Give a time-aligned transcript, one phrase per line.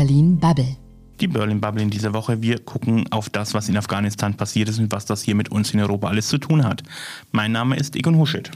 [0.00, 0.78] Berlin Bubble.
[1.20, 2.40] Die Berlin Bubble in dieser Woche.
[2.40, 5.74] Wir gucken auf das, was in Afghanistan passiert ist und was das hier mit uns
[5.74, 6.82] in Europa alles zu tun hat.
[7.32, 8.50] Mein Name ist Egon Huschet.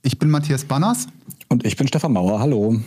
[0.00, 1.06] Ich bin Matthias Banners.
[1.50, 2.40] Und ich bin Stefan Mauer.
[2.40, 2.80] Hallo.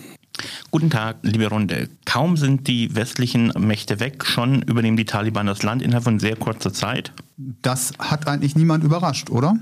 [0.71, 1.87] Guten Tag, liebe Runde.
[2.05, 6.35] Kaum sind die westlichen Mächte weg, schon übernehmen die Taliban das Land innerhalb von sehr
[6.35, 7.11] kurzer Zeit.
[7.37, 9.55] Das hat eigentlich niemand überrascht, oder?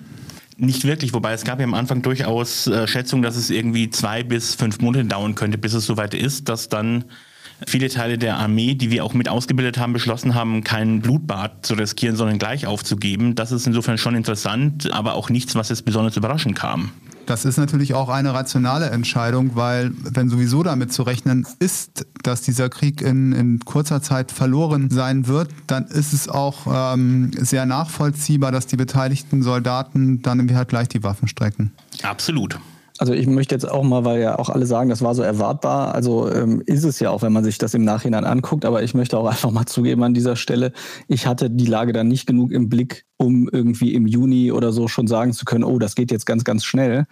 [0.55, 4.23] Nicht wirklich, wobei es gab ja am Anfang durchaus äh, Schätzungen, dass es irgendwie zwei
[4.23, 7.03] bis fünf Monate dauern könnte, bis es soweit ist, dass dann
[7.65, 11.73] viele Teile der Armee, die wir auch mit ausgebildet haben, beschlossen haben, kein Blutbad zu
[11.73, 13.35] riskieren, sondern gleich aufzugeben.
[13.35, 16.91] Das ist insofern schon interessant, aber auch nichts, was jetzt besonders überraschend kam.
[17.25, 22.41] Das ist natürlich auch eine rationale Entscheidung, weil wenn sowieso damit zu rechnen ist, dass
[22.41, 27.65] dieser Krieg in, in kurzer Zeit verloren sein wird, dann ist es auch ähm, sehr
[27.65, 31.73] nachvollziehbar, dass die beteiligten Soldaten dann halt gleich die Waffen strecken.
[32.01, 32.59] Absolut.
[32.99, 35.93] Also ich möchte jetzt auch mal, weil ja auch alle sagen, das war so erwartbar.
[35.93, 38.65] Also ähm, ist es ja auch, wenn man sich das im Nachhinein anguckt.
[38.65, 40.71] Aber ich möchte auch einfach mal zugeben an dieser Stelle,
[41.07, 44.87] ich hatte die Lage dann nicht genug im Blick, um irgendwie im Juni oder so
[44.87, 47.05] schon sagen zu können, oh, das geht jetzt ganz, ganz schnell.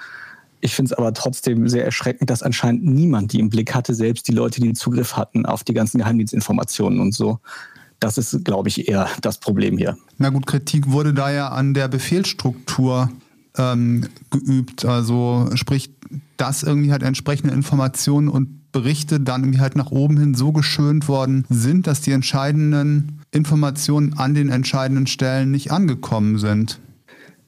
[0.62, 4.28] Ich finde es aber trotzdem sehr erschreckend, dass anscheinend niemand die im Blick hatte, selbst
[4.28, 7.40] die Leute, die Zugriff hatten auf die ganzen Geheimdienstinformationen und so.
[8.00, 9.98] Das ist, glaube ich, eher das Problem hier.
[10.18, 13.10] Na gut, Kritik wurde da ja an der Befehlsstruktur
[13.58, 14.86] ähm, geübt.
[14.86, 15.92] Also sprich,
[16.38, 21.08] dass irgendwie halt entsprechende Informationen und Berichte dann irgendwie halt nach oben hin so geschönt
[21.08, 26.80] worden sind, dass die entscheidenden Informationen an den entscheidenden Stellen nicht angekommen sind.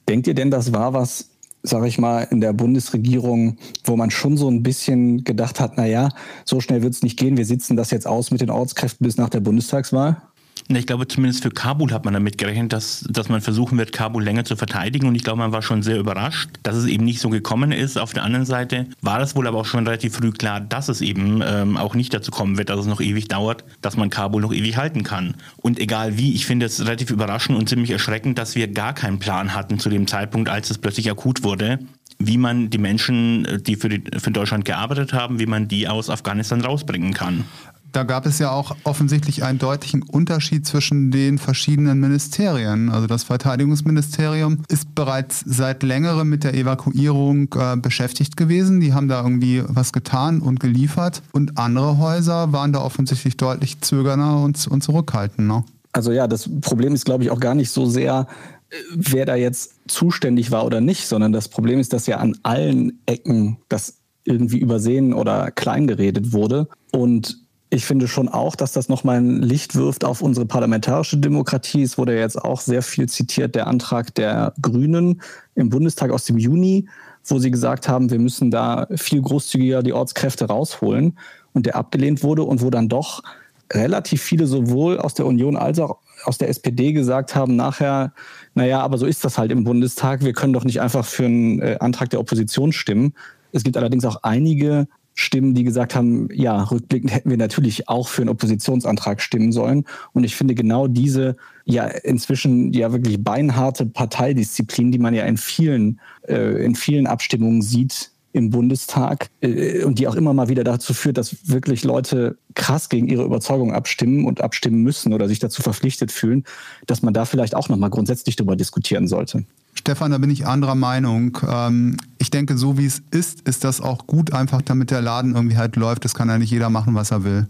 [0.08, 1.28] Denkt ihr denn, das war was,
[1.62, 6.08] sag ich mal, in der Bundesregierung, wo man schon so ein bisschen gedacht hat, naja,
[6.46, 9.18] so schnell wird es nicht gehen, wir sitzen das jetzt aus mit den Ortskräften bis
[9.18, 10.22] nach der Bundestagswahl?
[10.68, 14.22] Ich glaube, zumindest für Kabul hat man damit gerechnet, dass, dass man versuchen wird, Kabul
[14.22, 15.06] länger zu verteidigen.
[15.06, 17.98] Und ich glaube, man war schon sehr überrascht, dass es eben nicht so gekommen ist.
[17.98, 21.00] Auf der anderen Seite war es wohl aber auch schon relativ früh klar, dass es
[21.00, 24.42] eben ähm, auch nicht dazu kommen wird, dass es noch ewig dauert, dass man Kabul
[24.42, 25.34] noch ewig halten kann.
[25.56, 29.18] Und egal wie, ich finde es relativ überraschend und ziemlich erschreckend, dass wir gar keinen
[29.18, 31.78] Plan hatten zu dem Zeitpunkt, als es plötzlich akut wurde
[32.20, 36.10] wie man die Menschen, die für, die für Deutschland gearbeitet haben, wie man die aus
[36.10, 37.44] Afghanistan rausbringen kann
[37.92, 42.90] da gab es ja auch offensichtlich einen deutlichen Unterschied zwischen den verschiedenen Ministerien.
[42.90, 48.80] Also das Verteidigungsministerium ist bereits seit längerem mit der Evakuierung äh, beschäftigt gewesen.
[48.80, 51.22] Die haben da irgendwie was getan und geliefert.
[51.32, 55.64] Und andere Häuser waren da offensichtlich deutlich zögernder und, und zurückhaltender.
[55.92, 58.26] Also ja, das Problem ist, glaube ich, auch gar nicht so sehr,
[58.70, 62.36] äh, wer da jetzt zuständig war oder nicht, sondern das Problem ist, dass ja an
[62.42, 63.94] allen Ecken das
[64.24, 66.68] irgendwie übersehen oder kleingeredet wurde.
[66.92, 71.82] Und ich finde schon auch, dass das nochmal ein Licht wirft auf unsere parlamentarische Demokratie.
[71.82, 75.20] Es wurde ja jetzt auch sehr viel zitiert, der Antrag der Grünen
[75.54, 76.88] im Bundestag aus dem Juni,
[77.24, 81.18] wo sie gesagt haben, wir müssen da viel großzügiger die Ortskräfte rausholen
[81.52, 83.22] und der abgelehnt wurde und wo dann doch
[83.70, 88.12] relativ viele sowohl aus der Union als auch aus der SPD gesagt haben, nachher,
[88.54, 90.24] naja, aber so ist das halt im Bundestag.
[90.24, 93.14] Wir können doch nicht einfach für einen äh, Antrag der Opposition stimmen.
[93.52, 98.06] Es gibt allerdings auch einige Stimmen, die gesagt haben, ja, rückblickend hätten wir natürlich auch
[98.08, 99.84] für einen Oppositionsantrag stimmen sollen.
[100.12, 105.36] Und ich finde genau diese ja inzwischen ja wirklich beinharte Parteidisziplin, die man ja in
[105.36, 110.64] vielen, äh, in vielen Abstimmungen sieht im Bundestag äh, und die auch immer mal wieder
[110.64, 115.38] dazu führt, dass wirklich Leute krass gegen ihre Überzeugung abstimmen und abstimmen müssen oder sich
[115.38, 116.44] dazu verpflichtet fühlen,
[116.86, 119.44] dass man da vielleicht auch nochmal grundsätzlich darüber diskutieren sollte.
[119.74, 121.38] Stefan, da bin ich anderer Meinung.
[121.48, 125.34] Ähm, ich denke, so wie es ist, ist das auch gut, einfach damit der Laden
[125.34, 126.04] irgendwie halt läuft.
[126.04, 127.46] Das kann ja nicht jeder machen, was er will.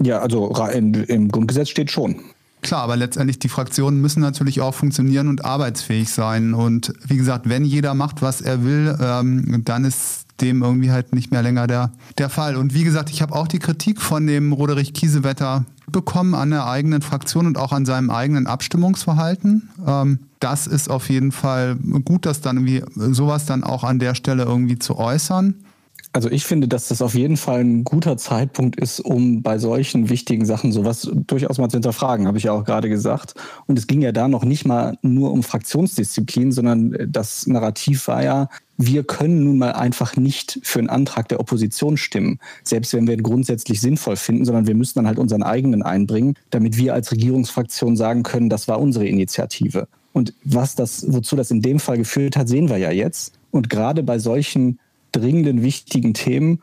[0.00, 2.20] Ja, also im Grundgesetz steht schon.
[2.62, 6.54] Klar, aber letztendlich die Fraktionen müssen natürlich auch funktionieren und arbeitsfähig sein.
[6.54, 11.12] Und wie gesagt, wenn jeder macht, was er will, ähm, dann ist dem irgendwie halt
[11.12, 12.56] nicht mehr länger der, der Fall.
[12.56, 16.66] Und wie gesagt, ich habe auch die Kritik von dem Roderich Kiesewetter bekommen an der
[16.66, 19.68] eigenen Fraktion und auch an seinem eigenen Abstimmungsverhalten.
[19.84, 24.14] Ähm, das ist auf jeden Fall gut, dass dann irgendwie sowas dann auch an der
[24.14, 25.54] Stelle irgendwie zu äußern.
[26.14, 30.10] Also ich finde, dass das auf jeden Fall ein guter Zeitpunkt ist, um bei solchen
[30.10, 33.34] wichtigen Sachen sowas durchaus mal zu hinterfragen, habe ich ja auch gerade gesagt.
[33.66, 38.22] Und es ging ja da noch nicht mal nur um Fraktionsdisziplin, sondern das Narrativ war
[38.22, 43.06] ja, wir können nun mal einfach nicht für einen Antrag der Opposition stimmen, selbst wenn
[43.06, 46.92] wir ihn grundsätzlich sinnvoll finden, sondern wir müssen dann halt unseren eigenen einbringen, damit wir
[46.92, 49.88] als Regierungsfraktion sagen können, das war unsere Initiative.
[50.12, 53.34] Und was das, wozu das in dem Fall geführt hat, sehen wir ja jetzt.
[53.50, 54.78] Und gerade bei solchen
[55.12, 56.62] dringenden, wichtigen Themen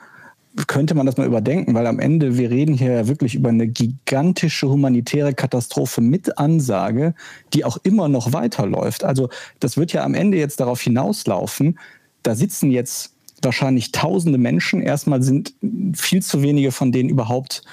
[0.67, 3.67] könnte man das mal überdenken, weil am Ende, wir reden hier ja wirklich über eine
[3.67, 7.13] gigantische humanitäre Katastrophe mit Ansage,
[7.53, 9.03] die auch immer noch weiterläuft.
[9.03, 9.29] Also
[9.59, 11.77] das wird ja am Ende jetzt darauf hinauslaufen,
[12.23, 14.81] da sitzen jetzt wahrscheinlich tausende Menschen.
[14.81, 15.53] Erstmal sind
[15.93, 17.63] viel zu wenige von denen überhaupt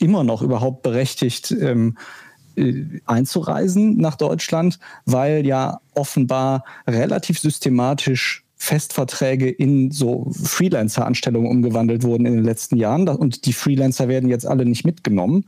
[0.00, 1.96] immer noch überhaupt berechtigt, ähm,
[2.56, 12.26] äh, einzureisen nach Deutschland, weil ja offenbar relativ systematisch Festverträge in so Freelancer-Anstellungen umgewandelt wurden
[12.26, 13.06] in den letzten Jahren.
[13.08, 15.44] Und die Freelancer werden jetzt alle nicht mitgenommen.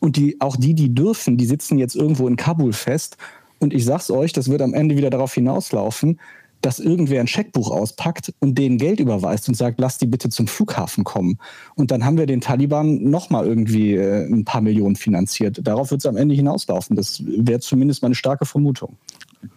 [0.00, 3.16] Und die, auch die, die dürfen, die sitzen jetzt irgendwo in Kabul fest.
[3.58, 6.20] Und ich sag's euch, das wird am Ende wieder darauf hinauslaufen,
[6.60, 10.46] dass irgendwer ein Scheckbuch auspackt und denen Geld überweist und sagt, lass die bitte zum
[10.46, 11.38] Flughafen kommen.
[11.74, 15.60] Und dann haben wir den Taliban nochmal irgendwie äh, ein paar Millionen finanziert.
[15.62, 16.96] Darauf wird es am Ende hinauslaufen.
[16.96, 18.96] Das wäre zumindest meine starke Vermutung.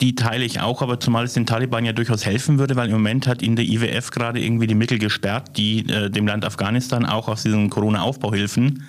[0.02, 2.94] Die teile ich auch, aber zumal es den Taliban ja durchaus helfen würde, weil im
[2.94, 7.06] Moment hat ihnen der IWF gerade irgendwie die Mittel gesperrt, die äh, dem Land Afghanistan
[7.06, 8.84] auch aus diesen Corona-Aufbauhilfen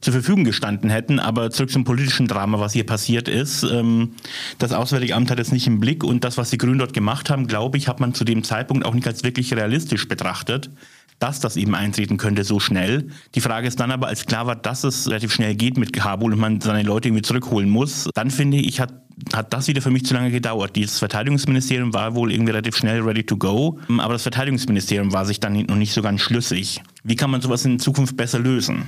[0.00, 1.20] zur Verfügung gestanden hätten.
[1.20, 3.62] Aber zurück zum politischen Drama, was hier passiert ist.
[3.62, 4.14] Ähm,
[4.58, 7.30] das Auswärtige Amt hat es nicht im Blick und das, was die Grünen dort gemacht
[7.30, 10.70] haben, glaube ich, hat man zu dem Zeitpunkt auch nicht als wirklich realistisch betrachtet
[11.18, 13.08] dass das eben eintreten könnte so schnell.
[13.34, 16.32] Die Frage ist dann aber, als klar war, dass es relativ schnell geht mit Kabul
[16.32, 18.92] und man seine Leute irgendwie zurückholen muss, dann finde ich, hat
[19.32, 20.76] hat das wieder für mich zu lange gedauert.
[20.76, 25.40] Dieses Verteidigungsministerium war wohl irgendwie relativ schnell ready to go, aber das Verteidigungsministerium war sich
[25.40, 26.82] dann noch nicht so ganz schlüssig.
[27.04, 28.84] Wie kann man sowas in Zukunft besser lösen?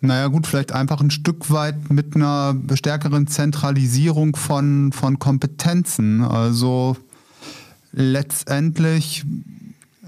[0.00, 6.22] Naja gut, vielleicht einfach ein Stück weit mit einer stärkeren Zentralisierung von, von Kompetenzen.
[6.22, 6.96] Also
[7.92, 9.24] letztendlich,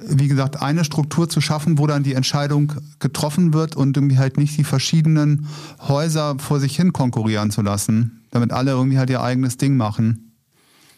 [0.09, 4.39] wie gesagt, eine Struktur zu schaffen, wo dann die Entscheidung getroffen wird und irgendwie halt
[4.39, 5.47] nicht die verschiedenen
[5.81, 10.33] Häuser vor sich hin konkurrieren zu lassen, damit alle irgendwie halt ihr eigenes Ding machen.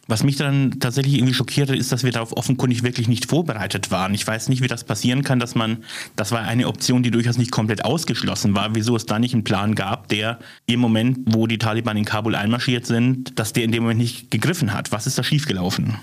[0.07, 3.91] Was mich dann tatsächlich irgendwie schockiert hat, ist, dass wir darauf offenkundig wirklich nicht vorbereitet
[3.91, 4.13] waren.
[4.13, 5.79] Ich weiß nicht, wie das passieren kann, dass man,
[6.15, 9.45] das war eine Option, die durchaus nicht komplett ausgeschlossen war, wieso es da nicht einen
[9.45, 13.73] Plan gab, der im Moment, wo die Taliban in Kabul einmarschiert sind, dass der in
[13.73, 14.93] dem Moment nicht gegriffen hat.
[14.93, 15.97] Was ist da schiefgelaufen?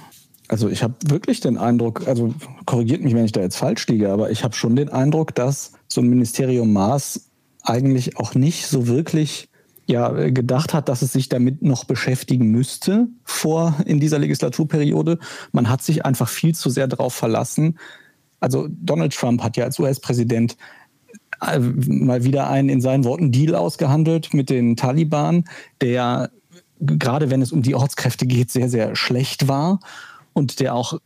[0.48, 2.34] Also ich habe wirklich den Eindruck, also
[2.66, 5.74] korrigiert mich, wenn ich da jetzt falsch liege, aber ich habe schon den Eindruck, dass
[5.88, 7.30] so ein Ministerium Maß
[7.64, 9.48] eigentlich auch nicht so wirklich
[9.92, 15.20] ja äh, gedacht hat, dass es sich damit noch beschäftigen müsste vor in dieser Legislaturperiode.
[15.52, 17.78] Man hat sich einfach viel zu sehr darauf verlassen.
[18.40, 20.58] Also Donald Trump hat ja als US-Präsident
[21.46, 25.46] äh, mal wieder einen in seinen Worten Deal ausgehandelt mit den Taliban,
[25.82, 26.32] der
[26.80, 29.80] gerade wenn es um die Ortskräfte geht, sehr, sehr schlecht war
[30.34, 31.00] und der auch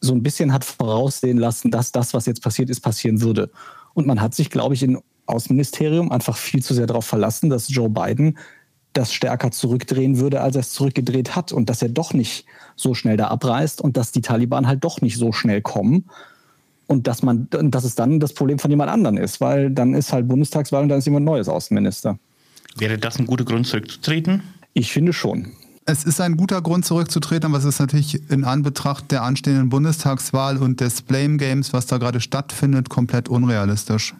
[0.00, 3.50] so ein bisschen hat voraussehen lassen, dass das, was jetzt passiert ist, passieren würde.
[3.94, 7.68] Und man hat sich, glaube ich, in Außenministerium einfach viel zu sehr darauf verlassen, dass
[7.68, 8.38] Joe Biden
[8.92, 12.46] das stärker zurückdrehen würde, als er es zurückgedreht hat und dass er doch nicht
[12.76, 16.06] so schnell da abreißt und dass die Taliban halt doch nicht so schnell kommen
[16.86, 20.12] und dass man, dass es dann das Problem von jemand anderen ist, weil dann ist
[20.12, 22.18] halt Bundestagswahl und dann ist jemand Neues Außenminister.
[22.76, 24.42] Wäre das ein guter Grund zurückzutreten?
[24.72, 25.52] Ich finde schon.
[25.84, 30.56] Es ist ein guter Grund zurückzutreten, aber es ist natürlich in Anbetracht der anstehenden Bundestagswahl
[30.58, 34.14] und des Blame Games, was da gerade stattfindet, komplett unrealistisch.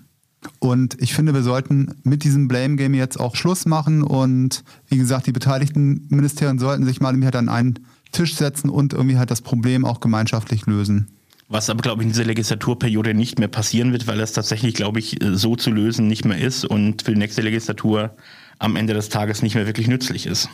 [0.58, 4.02] Und ich finde, wir sollten mit diesem Blame Game jetzt auch Schluss machen.
[4.02, 7.80] Und wie gesagt, die beteiligten Ministerien sollten sich mal halt an einen
[8.12, 11.08] Tisch setzen und irgendwie halt das Problem auch gemeinschaftlich lösen.
[11.48, 14.98] Was aber, glaube ich, in dieser Legislaturperiode nicht mehr passieren wird, weil das tatsächlich, glaube
[14.98, 18.10] ich, so zu lösen nicht mehr ist und für die nächste Legislatur
[18.58, 20.48] am Ende des Tages nicht mehr wirklich nützlich ist.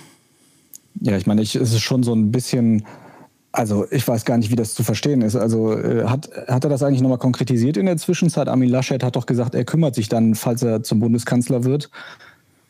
[1.00, 2.84] Ja, ich meine, ich, es ist schon so ein bisschen
[3.52, 5.36] also ich weiß gar nicht, wie das zu verstehen ist.
[5.36, 8.48] Also äh, hat, hat er das eigentlich nochmal konkretisiert in der Zwischenzeit?
[8.48, 11.90] Armin Laschet hat doch gesagt, er kümmert sich dann, falls er zum Bundeskanzler wird.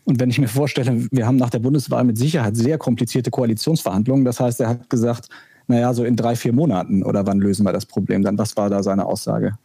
[0.05, 4.25] Und wenn ich mir vorstelle, wir haben nach der Bundeswahl mit Sicherheit sehr komplizierte Koalitionsverhandlungen.
[4.25, 5.29] Das heißt, er hat gesagt,
[5.69, 8.37] naja, so in drei, vier Monaten oder wann lösen wir das Problem dann?
[8.37, 9.57] Was war da seine Aussage?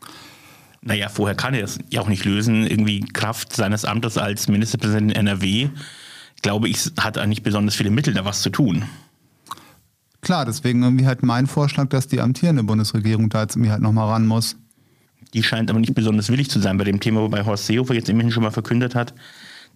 [0.82, 2.68] Naja, vorher kann er es ja auch nicht lösen.
[2.68, 5.70] Irgendwie Kraft seines Amtes als Ministerpräsident in NRW,
[6.44, 8.86] glaube ich, hat er nicht besonders viele Mittel, da was zu tun.
[10.28, 14.10] Klar, deswegen irgendwie halt mein Vorschlag, dass die amtierende Bundesregierung da jetzt irgendwie halt nochmal
[14.10, 14.58] ran muss.
[15.34, 18.10] Die scheint aber nicht besonders willig zu sein bei dem Thema, wobei Horst Seehofer jetzt
[18.10, 19.14] immerhin schon mal verkündet hat,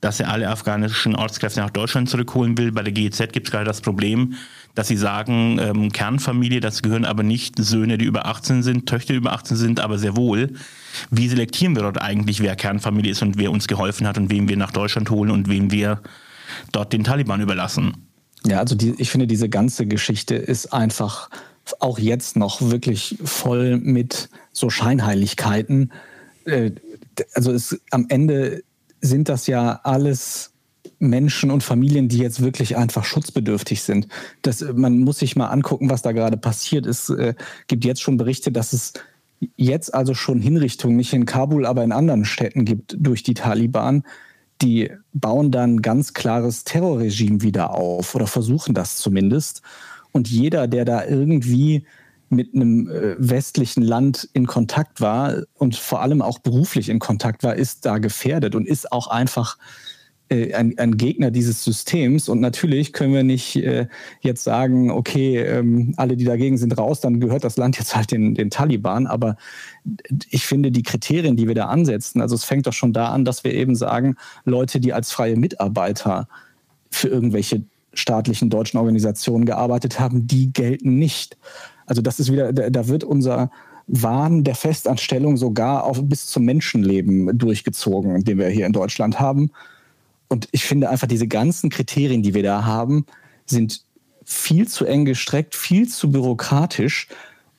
[0.01, 2.73] dass er alle afghanischen Ortskräfte nach Deutschland zurückholen will.
[2.73, 4.33] Bei der GEZ gibt es gerade das Problem,
[4.75, 9.13] dass sie sagen, ähm, Kernfamilie, das gehören aber nicht Söhne, die über 18 sind, Töchter,
[9.13, 10.51] die über 18 sind, aber sehr wohl.
[11.11, 14.49] Wie selektieren wir dort eigentlich, wer Kernfamilie ist und wer uns geholfen hat und wem
[14.49, 16.01] wir nach Deutschland holen und wem wir
[16.73, 18.10] dort den Taliban überlassen?
[18.45, 21.29] Ja, also die, ich finde, diese ganze Geschichte ist einfach
[21.79, 25.91] auch jetzt noch wirklich voll mit so Scheinheiligkeiten.
[26.45, 26.71] Äh,
[27.33, 28.63] also es, am Ende
[28.99, 30.51] sind das ja alles
[30.99, 34.07] Menschen und Familien, die jetzt wirklich einfach schutzbedürftig sind.
[34.41, 36.85] Das, man muss sich mal angucken, was da gerade passiert.
[36.85, 37.33] Es äh,
[37.67, 38.93] gibt jetzt schon Berichte, dass es
[39.55, 44.03] jetzt also schon Hinrichtungen, nicht in Kabul, aber in anderen Städten gibt durch die Taliban
[44.61, 49.61] die bauen dann ganz klares Terrorregime wieder auf oder versuchen das zumindest.
[50.11, 51.85] Und jeder, der da irgendwie
[52.29, 57.43] mit einem äh, westlichen Land in Kontakt war und vor allem auch beruflich in Kontakt
[57.43, 59.57] war, ist da gefährdet und ist auch einfach
[60.31, 62.29] ein, ein, Gegner dieses Systems.
[62.29, 63.87] Und natürlich können wir nicht äh,
[64.21, 68.11] jetzt sagen, okay, ähm, alle, die dagegen sind, raus, dann gehört das Land jetzt halt
[68.11, 69.07] den, den Taliban.
[69.07, 69.35] Aber
[70.29, 73.25] ich finde, die Kriterien, die wir da ansetzen, also es fängt doch schon da an,
[73.25, 76.27] dass wir eben sagen, Leute, die als freie Mitarbeiter
[76.89, 81.37] für irgendwelche staatlichen deutschen Organisationen gearbeitet haben, die gelten nicht.
[81.85, 83.51] Also das ist wieder, da wird unser
[83.87, 89.51] Wahn der Festanstellung sogar auf, bis zum Menschenleben durchgezogen, den wir hier in Deutschland haben.
[90.31, 93.05] Und ich finde einfach, diese ganzen Kriterien, die wir da haben,
[93.45, 93.83] sind
[94.23, 97.09] viel zu eng gestreckt, viel zu bürokratisch.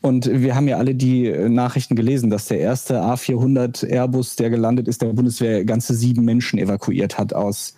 [0.01, 4.89] Und wir haben ja alle die Nachrichten gelesen, dass der erste A400 Airbus, der gelandet
[4.89, 7.75] ist, der Bundeswehr ganze sieben Menschen evakuiert hat aus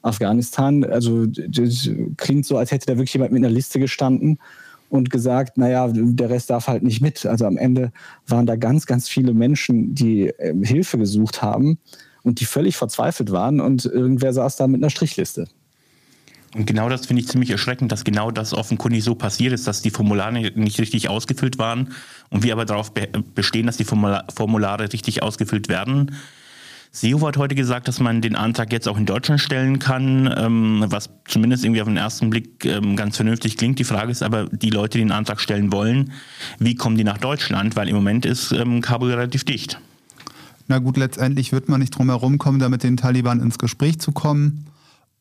[0.00, 0.82] Afghanistan.
[0.82, 4.38] Also das klingt so, als hätte da wirklich jemand mit einer Liste gestanden
[4.88, 7.26] und gesagt, naja, der Rest darf halt nicht mit.
[7.26, 7.92] Also am Ende
[8.26, 11.76] waren da ganz, ganz viele Menschen, die äh, Hilfe gesucht haben
[12.28, 15.48] und die völlig verzweifelt waren und irgendwer saß da mit einer Strichliste.
[16.54, 19.82] Und genau das finde ich ziemlich erschreckend, dass genau das offenkundig so passiert ist, dass
[19.82, 21.92] die Formulare nicht richtig ausgefüllt waren
[22.30, 22.92] und wir aber darauf
[23.34, 26.16] bestehen, dass die Formulare richtig ausgefüllt werden.
[26.90, 30.84] Seehofer hat heute gesagt, dass man den Antrag jetzt auch in Deutschland stellen kann, ähm,
[30.86, 33.78] was zumindest irgendwie auf den ersten Blick ähm, ganz vernünftig klingt.
[33.78, 36.12] Die Frage ist aber, die Leute, die den Antrag stellen wollen,
[36.58, 37.76] wie kommen die nach Deutschland?
[37.76, 39.78] Weil im Moment ist ähm, Kabul relativ dicht.
[40.68, 43.98] Na gut, letztendlich wird man nicht drum herum kommen, da mit den Taliban ins Gespräch
[43.98, 44.66] zu kommen.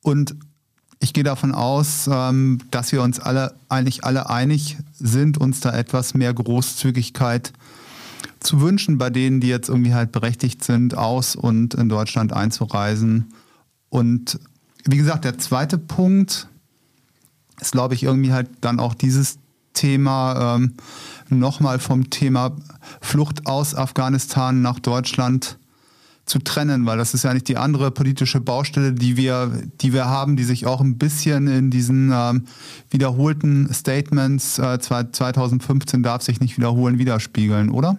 [0.03, 0.35] Und
[0.99, 5.73] ich gehe davon aus, ähm, dass wir uns alle eigentlich alle einig sind, uns da
[5.73, 7.53] etwas mehr Großzügigkeit
[8.39, 13.33] zu wünschen bei denen, die jetzt irgendwie halt berechtigt sind, aus und in Deutschland einzureisen.
[13.89, 14.39] Und
[14.85, 16.47] wie gesagt, der zweite Punkt
[17.61, 19.37] ist, glaube ich, irgendwie halt dann auch dieses
[19.73, 20.73] Thema ähm,
[21.29, 22.55] nochmal vom Thema
[23.01, 25.57] Flucht aus Afghanistan nach Deutschland
[26.27, 30.05] zu trennen, weil das ist ja nicht die andere politische Baustelle, die wir, die wir
[30.05, 32.45] haben, die sich auch ein bisschen in diesen ähm,
[32.89, 37.97] wiederholten Statements äh, 2015 darf sich nicht wiederholen, widerspiegeln, oder?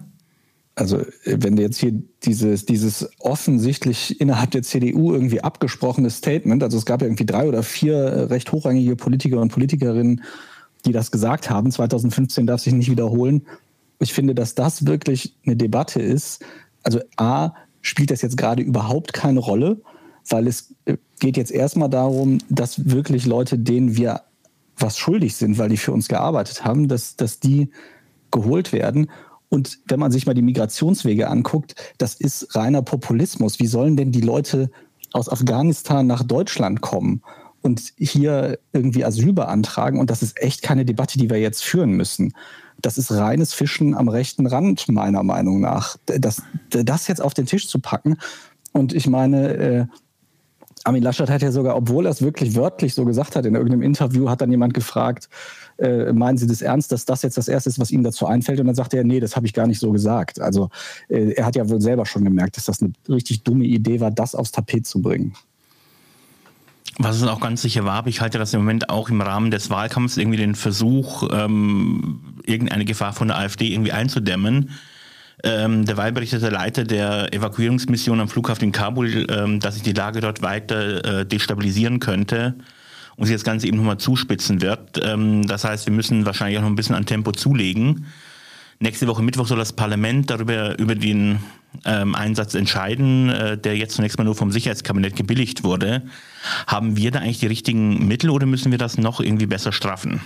[0.75, 1.91] Also wenn jetzt hier
[2.23, 7.49] dieses, dieses offensichtlich innerhalb der CDU irgendwie abgesprochene Statement, also es gab ja irgendwie drei
[7.49, 10.21] oder vier recht hochrangige Politiker und Politikerinnen,
[10.85, 11.71] die das gesagt haben.
[11.71, 13.45] 2015 darf sich nicht wiederholen.
[13.99, 16.43] Ich finde, dass das wirklich eine Debatte ist.
[16.83, 19.81] Also A, spielt das jetzt gerade überhaupt keine Rolle,
[20.29, 24.21] weil es äh, geht jetzt erstmal darum, dass wirklich Leute, denen wir
[24.77, 27.69] was schuldig sind, weil die für uns gearbeitet haben, dass, dass die
[28.31, 29.09] geholt werden.
[29.49, 33.59] Und wenn man sich mal die Migrationswege anguckt, das ist reiner Populismus.
[33.59, 34.69] Wie sollen denn die Leute
[35.11, 37.21] aus Afghanistan nach Deutschland kommen?
[37.61, 39.99] Und hier irgendwie Asyl beantragen.
[39.99, 42.33] Und das ist echt keine Debatte, die wir jetzt führen müssen.
[42.81, 45.97] Das ist reines Fischen am rechten Rand, meiner Meinung nach.
[46.05, 48.17] Das, das jetzt auf den Tisch zu packen.
[48.71, 49.85] Und ich meine, äh,
[50.85, 53.81] Armin Laschet hat ja sogar, obwohl er es wirklich wörtlich so gesagt hat, in irgendeinem
[53.81, 55.29] Interview hat dann jemand gefragt,
[55.77, 58.59] äh, meinen Sie das ernst, dass das jetzt das Erste ist, was Ihnen dazu einfällt?
[58.59, 60.39] Und dann sagt er, nee, das habe ich gar nicht so gesagt.
[60.39, 60.69] Also
[61.09, 64.11] äh, er hat ja wohl selber schon gemerkt, dass das eine richtig dumme Idee war,
[64.11, 65.33] das aufs Tapet zu bringen.
[67.01, 69.69] Was es auch ganz sicher war, ich halte das im Moment auch im Rahmen des
[69.69, 74.71] Wahlkampfs irgendwie den Versuch, ähm, irgendeine Gefahr von der AfD irgendwie einzudämmen.
[75.41, 80.19] Ähm, der berichtete Leiter der Evakuierungsmission am Flughafen in Kabul, ähm, dass sich die Lage
[80.19, 82.55] dort weiter äh, destabilisieren könnte
[83.15, 84.99] und sich das Ganze eben nochmal zuspitzen wird.
[85.01, 88.07] Ähm, das heißt, wir müssen wahrscheinlich auch noch ein bisschen an Tempo zulegen.
[88.79, 91.39] Nächste Woche Mittwoch soll das Parlament darüber über den
[91.85, 96.03] ähm, Einsatz entscheiden, äh, der jetzt zunächst mal nur vom Sicherheitskabinett gebilligt wurde.
[96.67, 100.21] Haben wir da eigentlich die richtigen Mittel oder müssen wir das noch irgendwie besser straffen?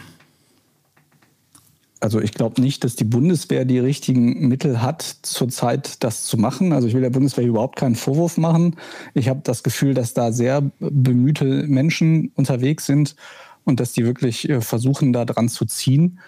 [2.03, 6.73] Also ich glaube nicht, dass die Bundeswehr die richtigen Mittel hat, zurzeit das zu machen.
[6.73, 8.75] Also ich will der Bundeswehr überhaupt keinen Vorwurf machen.
[9.13, 13.15] Ich habe das Gefühl, dass da sehr bemühte Menschen unterwegs sind
[13.63, 16.19] und dass die wirklich äh, versuchen, da dran zu ziehen.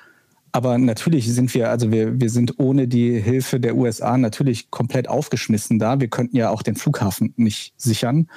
[0.55, 5.09] Aber natürlich sind wir, also wir, wir sind ohne die Hilfe der USA natürlich komplett
[5.09, 5.99] aufgeschmissen da.
[5.99, 8.29] Wir könnten ja auch den Flughafen nicht sichern.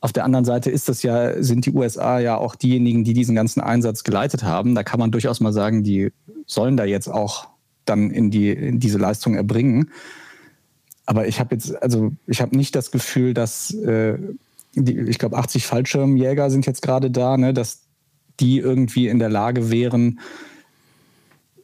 [0.00, 3.34] Auf der anderen Seite ist das ja, sind die USA ja auch diejenigen, die diesen
[3.34, 4.74] ganzen Einsatz geleitet haben.
[4.74, 6.12] Da kann man durchaus mal sagen, die
[6.44, 7.48] sollen da jetzt auch
[7.86, 9.92] dann in, die, in diese Leistung erbringen.
[11.06, 14.18] Aber ich habe jetzt, also ich habe nicht das Gefühl, dass äh,
[14.74, 17.84] die, ich glaube, 80 Fallschirmjäger sind jetzt gerade da, ne, dass
[18.40, 20.20] die irgendwie in der Lage wären,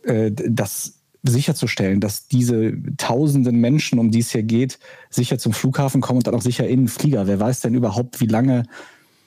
[0.06, 4.78] äh, das sicherzustellen, dass diese tausenden Menschen, um die es hier geht,
[5.10, 7.26] sicher zum Flughafen kommen und dann auch sicher in den Flieger.
[7.26, 8.64] Wer weiß denn überhaupt, wie lange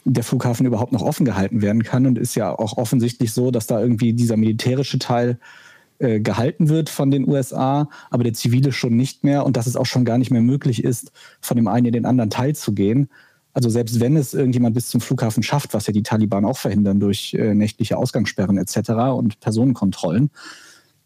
[0.05, 2.05] der Flughafen überhaupt noch offen gehalten werden kann?
[2.05, 5.39] Und ist ja auch offensichtlich so, dass da irgendwie dieser militärische Teil
[6.00, 9.75] äh, gehalten wird von den USA, aber der zivile schon nicht mehr und dass es
[9.75, 12.74] auch schon gar nicht mehr möglich ist, von dem einen in den anderen Teil zu
[12.74, 13.09] gehen.
[13.51, 17.00] Also selbst wenn es irgendjemand bis zum Flughafen schafft, was ja die Taliban auch verhindern
[17.00, 18.91] durch äh, nächtliche Ausgangssperren etc.
[19.13, 20.29] und Personenkontrollen,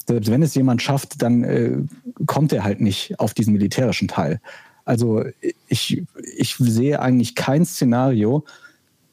[0.08, 1.78] selbst wenn es jemand schafft, dann äh,
[2.26, 4.42] kommt er halt nicht auf diesen militärischen Teil.
[4.86, 5.24] Also
[5.68, 6.04] ich,
[6.36, 8.44] ich sehe eigentlich kein Szenario,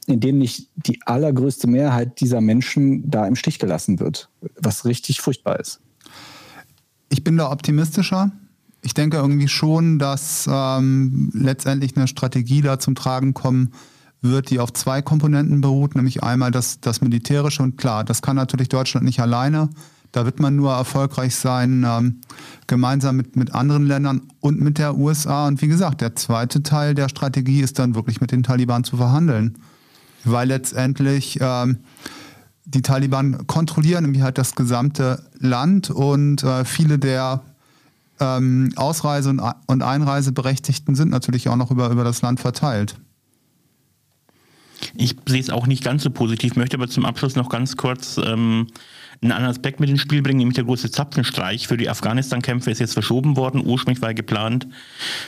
[0.06, 5.20] in dem nicht die allergrößte Mehrheit dieser Menschen da im Stich gelassen wird, was richtig
[5.20, 5.80] furchtbar ist.
[7.08, 8.32] Ich bin da optimistischer.
[8.82, 13.72] Ich denke irgendwie schon, dass ähm, letztendlich eine Strategie da zum Tragen kommen
[14.22, 18.36] wird, die auf zwei Komponenten beruht, nämlich einmal das, das Militärische und klar, das kann
[18.36, 19.70] natürlich Deutschland nicht alleine.
[20.12, 22.20] Da wird man nur erfolgreich sein, ähm,
[22.66, 25.46] gemeinsam mit, mit anderen Ländern und mit der USA.
[25.46, 28.96] Und wie gesagt, der zweite Teil der Strategie ist dann wirklich mit den Taliban zu
[28.96, 29.58] verhandeln.
[30.24, 31.78] Weil letztendlich ähm,
[32.64, 37.42] die Taliban kontrollieren nämlich halt das gesamte Land und äh, viele der
[38.20, 42.96] ähm, Ausreise- und, und Einreiseberechtigten sind natürlich auch noch über, über das Land verteilt.
[44.94, 48.18] Ich sehe es auch nicht ganz so positiv, möchte aber zum Abschluss noch ganz kurz
[48.18, 48.66] ähm,
[49.22, 52.78] einen anderen Aspekt mit ins Spiel bringen, nämlich der große Zapfenstreich für die Afghanistan-Kämpfe ist
[52.78, 53.62] jetzt verschoben worden.
[53.64, 54.66] Ursprünglich war geplant,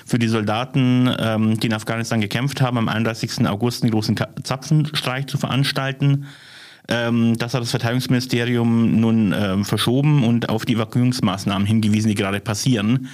[0.07, 3.47] für die Soldaten, ähm, die in Afghanistan gekämpft haben, am 31.
[3.47, 6.26] August einen großen Zapfenstreich zu veranstalten.
[6.88, 12.40] Ähm, das hat das Verteidigungsministerium nun ähm, verschoben und auf die Evakuierungsmaßnahmen hingewiesen, die gerade
[12.40, 13.09] passieren.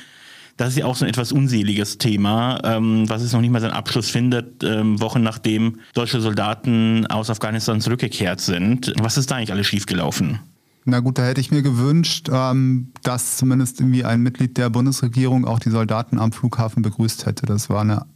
[0.59, 3.61] Das ist ja auch so ein etwas unseliges Thema, ähm, was es noch nicht mal
[3.61, 8.93] seinen Abschluss findet, ähm, Wochen nachdem deutsche Soldaten aus Afghanistan zurückgekehrt sind.
[8.99, 10.41] Was ist da eigentlich alles schiefgelaufen?
[10.85, 15.47] Na gut, da hätte ich mir gewünscht, ähm, dass zumindest irgendwie ein Mitglied der Bundesregierung
[15.47, 17.47] auch die Soldaten am Flughafen begrüßt hätte.
[17.47, 18.07] Das war eine,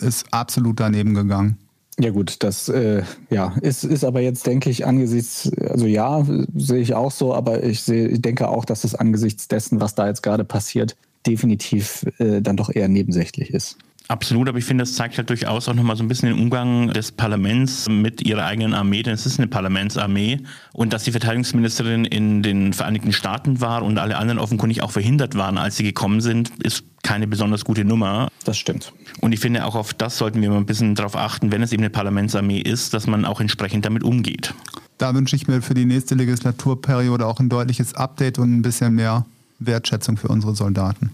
[0.00, 1.56] ist absolut daneben gegangen.
[1.98, 6.80] Ja gut, das äh, ja, ist, ist aber jetzt, denke ich, angesichts, also ja, sehe
[6.80, 10.06] ich auch so, aber ich, seh, ich denke auch, dass es angesichts dessen, was da
[10.06, 10.94] jetzt gerade passiert,
[11.26, 13.78] definitiv äh, dann doch eher nebensächlich ist.
[14.08, 16.92] Absolut, aber ich finde, das zeigt halt durchaus auch nochmal so ein bisschen den Umgang
[16.92, 20.38] des Parlaments mit ihrer eigenen Armee, denn es ist eine Parlamentsarmee
[20.72, 25.34] und dass die Verteidigungsministerin in den Vereinigten Staaten war und alle anderen offenkundig auch verhindert
[25.34, 28.28] waren, als sie gekommen sind, ist keine besonders gute Nummer.
[28.44, 28.92] Das stimmt.
[29.20, 31.72] Und ich finde, auch auf das sollten wir mal ein bisschen darauf achten, wenn es
[31.72, 34.54] eben eine Parlamentsarmee ist, dass man auch entsprechend damit umgeht.
[34.98, 38.94] Da wünsche ich mir für die nächste Legislaturperiode auch ein deutliches Update und ein bisschen
[38.94, 39.26] mehr
[39.58, 41.10] Wertschätzung für unsere Soldaten.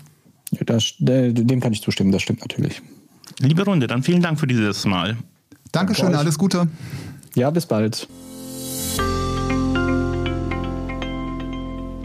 [0.67, 2.83] Das, dem kann ich zustimmen, das stimmt natürlich.
[3.39, 5.17] Liebe Runde, dann vielen Dank für dieses Mal.
[5.73, 6.69] Dankeschön, Danke alles Gute.
[7.35, 8.07] Ja, bis bald.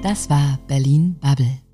[0.04, 1.67] Das war Berlin Bubble.